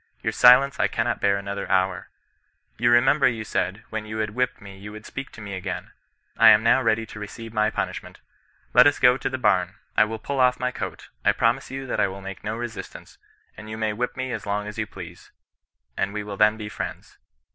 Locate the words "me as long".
14.17-14.65